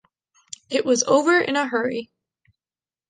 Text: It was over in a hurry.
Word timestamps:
It 0.71 0.83
was 0.83 1.03
over 1.03 1.39
in 1.39 1.55
a 1.55 1.67
hurry. 1.67 2.09